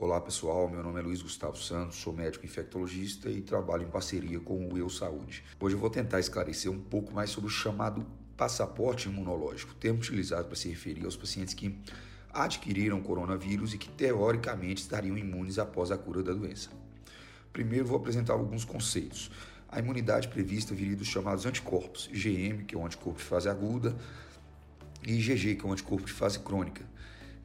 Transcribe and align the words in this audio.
Olá 0.00 0.20
pessoal, 0.20 0.68
meu 0.68 0.80
nome 0.80 1.00
é 1.00 1.02
Luiz 1.02 1.22
Gustavo 1.22 1.56
Santos, 1.56 1.96
sou 1.96 2.12
médico 2.12 2.46
infectologista 2.46 3.28
e 3.28 3.42
trabalho 3.42 3.82
em 3.82 3.90
parceria 3.90 4.38
com 4.38 4.72
o 4.72 4.78
Eu 4.78 4.88
Saúde. 4.88 5.42
Hoje 5.58 5.74
eu 5.74 5.80
vou 5.80 5.90
tentar 5.90 6.20
esclarecer 6.20 6.70
um 6.70 6.78
pouco 6.78 7.12
mais 7.12 7.30
sobre 7.30 7.48
o 7.48 7.52
chamado 7.52 8.06
passaporte 8.36 9.08
imunológico, 9.08 9.74
termo 9.74 9.98
utilizado 9.98 10.46
para 10.46 10.54
se 10.54 10.68
referir 10.68 11.04
aos 11.04 11.16
pacientes 11.16 11.52
que 11.52 11.76
adquiriram 12.32 13.02
coronavírus 13.02 13.74
e 13.74 13.78
que 13.78 13.88
teoricamente 13.88 14.82
estariam 14.82 15.18
imunes 15.18 15.58
após 15.58 15.90
a 15.90 15.98
cura 15.98 16.22
da 16.22 16.32
doença. 16.32 16.70
Primeiro 17.52 17.84
vou 17.84 17.96
apresentar 17.96 18.34
alguns 18.34 18.64
conceitos. 18.64 19.32
A 19.68 19.80
imunidade 19.80 20.28
prevista 20.28 20.76
viria 20.76 20.94
dos 20.94 21.08
chamados 21.08 21.44
anticorpos, 21.44 22.08
IgM, 22.12 22.66
que 22.66 22.76
é 22.76 22.78
o 22.78 22.86
anticorpo 22.86 23.18
de 23.18 23.24
fase 23.24 23.48
aguda, 23.48 23.96
e 25.04 25.14
IgG, 25.14 25.56
que 25.56 25.66
é 25.66 25.68
o 25.68 25.72
anticorpo 25.72 26.06
de 26.06 26.12
fase 26.12 26.38
crônica 26.38 26.86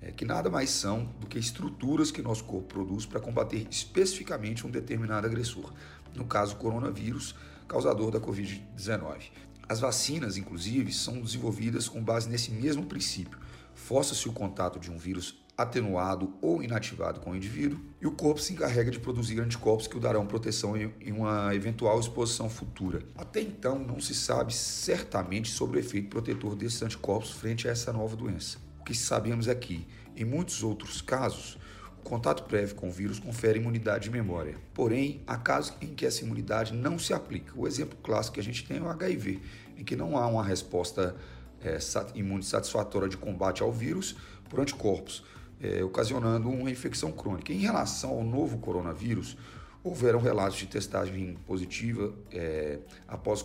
é, 0.04 0.12
que 0.12 0.26
nada 0.26 0.50
mais 0.50 0.70
são 0.70 1.06
do 1.20 1.28
que 1.28 1.40
estruturas 1.40 2.12
que 2.12 2.22
nosso 2.22 2.44
corpo 2.44 2.68
produz 2.68 3.06
para 3.06 3.22
combater 3.22 3.66
especificamente 3.72 4.68
um 4.68 4.70
determinado 4.70 5.26
agressor, 5.26 5.72
no 6.14 6.26
caso 6.26 6.56
o 6.56 6.58
coronavírus, 6.58 7.34
causador 7.68 8.12
da 8.12 8.20
Covid-19. 8.20 9.32
As 9.68 9.80
vacinas, 9.80 10.36
inclusive, 10.36 10.92
são 10.92 11.22
desenvolvidas 11.22 11.88
com 11.88 12.04
base 12.04 12.30
nesse 12.30 12.52
mesmo 12.52 12.86
princípio. 12.86 13.40
Força-se 13.74 14.28
o 14.28 14.34
contato 14.34 14.78
de 14.78 14.92
um 14.92 14.98
vírus 14.98 15.42
atenuado 15.58 16.34
ou 16.42 16.62
inativado 16.62 17.20
com 17.20 17.32
o 17.32 17.36
indivíduo 17.36 17.80
e 18.02 18.08
o 18.08 18.12
corpo 18.12 18.42
se 18.42 18.54
encarrega 18.54 18.92
de 18.92 19.00
produzir 19.00 19.40
anticorpos 19.40 19.88
que 19.88 19.96
o 19.96 20.00
darão 20.00 20.26
proteção 20.26 20.76
em 20.76 21.12
uma 21.12 21.56
eventual 21.56 22.00
exposição 22.00 22.50
futura. 22.50 23.04
Até 23.16 23.40
então, 23.40 23.80
não 23.80 24.02
se 24.02 24.14
sabe 24.14 24.54
certamente 24.54 25.50
sobre 25.50 25.78
o 25.78 25.80
efeito 25.80 26.10
protetor 26.10 26.56
desses 26.56 26.82
anticorpos 26.82 27.32
frente 27.32 27.68
a 27.68 27.72
essa 27.72 27.94
nova 27.94 28.16
doença. 28.16 28.58
O 28.84 28.86
que 28.86 28.94
sabemos 28.94 29.48
é 29.48 29.56
que, 29.56 29.88
em 30.14 30.26
muitos 30.26 30.62
outros 30.62 31.02
casos, 31.02 31.58
o 32.00 32.04
contato 32.04 32.44
prévio 32.44 32.76
com 32.76 32.90
o 32.90 32.92
vírus 32.92 33.18
confere 33.18 33.58
imunidade 33.58 34.04
de 34.04 34.10
memória. 34.10 34.58
Porém, 34.74 35.22
há 35.26 35.38
casos 35.38 35.74
em 35.80 35.96
que 35.96 36.06
essa 36.06 36.22
imunidade 36.22 36.74
não 36.74 37.00
se 37.00 37.14
aplica. 37.14 37.54
O 37.56 37.66
exemplo 37.66 37.98
clássico 38.04 38.34
que 38.34 38.42
a 38.42 38.44
gente 38.44 38.68
tem 38.68 38.80
é 38.80 38.82
o 38.82 38.90
HIV, 38.90 39.40
em 39.78 39.86
que 39.86 39.96
não 39.96 40.18
há 40.18 40.28
uma 40.28 40.44
resposta 40.44 41.16
é, 41.62 41.78
imune 42.14 42.44
satisfatória 42.44 43.08
de 43.08 43.16
combate 43.16 43.64
ao 43.64 43.72
vírus 43.72 44.18
por 44.50 44.60
anticorpos, 44.60 45.24
é, 45.62 45.82
ocasionando 45.82 46.50
uma 46.50 46.70
infecção 46.70 47.10
crônica. 47.14 47.54
Em 47.54 47.60
relação 47.60 48.10
ao 48.10 48.24
novo 48.26 48.58
coronavírus, 48.58 49.38
houveram 49.82 50.20
relatos 50.20 50.58
de 50.58 50.66
testagem 50.66 51.38
positiva 51.48 52.14
é, 52.34 52.80
após 53.08 53.42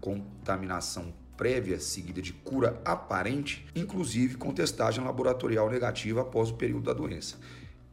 contaminação 0.00 1.14
prévia 1.40 1.80
seguida 1.80 2.20
de 2.20 2.34
cura 2.34 2.78
aparente, 2.84 3.66
inclusive 3.74 4.36
com 4.36 4.52
testagem 4.52 5.02
laboratorial 5.02 5.70
negativa 5.70 6.20
após 6.20 6.50
o 6.50 6.54
período 6.54 6.82
da 6.82 6.92
doença. 6.92 7.38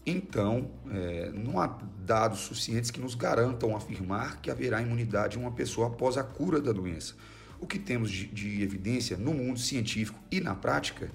Então, 0.06 0.70
é, 0.92 1.32
não 1.34 1.58
há 1.58 1.68
dados 2.06 2.40
suficientes 2.40 2.92
que 2.92 3.00
nos 3.00 3.16
garantam 3.16 3.74
afirmar 3.74 4.42
que 4.42 4.52
haverá 4.52 4.82
imunidade 4.82 5.38
em 5.38 5.42
uma 5.42 5.54
pessoa 5.54 5.88
após 5.88 6.18
a 6.18 6.26
cura 6.26 6.60
da 6.60 6.74
doença. 6.74 7.16
O 7.58 7.66
que 7.66 7.80
temos 7.80 8.12
de, 8.12 8.28
de 8.28 8.62
evidência 8.62 9.16
no 9.16 9.34
mundo 9.34 9.60
científico 9.60 10.20
e 10.30 10.42
na 10.42 10.54
prática 10.54 11.10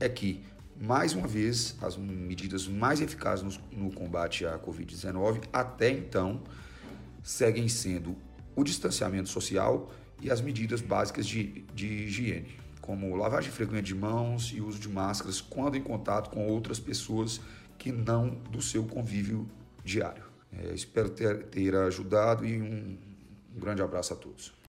é 0.00 0.08
que, 0.08 0.42
mais 0.80 1.12
uma 1.12 1.28
vez, 1.28 1.76
as 1.82 1.98
medidas 1.98 2.66
mais 2.66 3.02
eficazes 3.02 3.44
no, 3.44 3.84
no 3.84 3.92
combate 3.92 4.46
à 4.46 4.58
Covid-19 4.58 5.42
até 5.52 5.90
então 5.90 6.42
seguem 7.22 7.68
sendo 7.68 8.16
o 8.54 8.64
distanciamento 8.64 9.28
social 9.28 9.92
e 10.20 10.30
as 10.30 10.40
medidas 10.40 10.80
básicas 10.80 11.26
de, 11.26 11.62
de 11.74 11.86
higiene, 11.86 12.56
como 12.80 13.14
lavagem 13.16 13.50
frequente 13.50 13.86
de 13.86 13.94
mãos 13.94 14.52
e 14.54 14.60
uso 14.60 14.78
de 14.78 14.88
máscaras 14.88 15.40
quando 15.40 15.76
em 15.76 15.82
contato 15.82 16.30
com 16.30 16.46
outras 16.46 16.78
pessoas 16.78 17.40
que 17.76 17.92
não 17.92 18.30
do 18.50 18.62
seu 18.62 18.84
convívio 18.84 19.48
diário. 19.84 20.24
É, 20.52 20.72
espero 20.72 21.10
ter, 21.10 21.44
ter 21.44 21.74
ajudado 21.74 22.46
e 22.46 22.60
um, 22.60 22.96
um 23.54 23.60
grande 23.60 23.82
abraço 23.82 24.12
a 24.14 24.16
todos. 24.16 24.56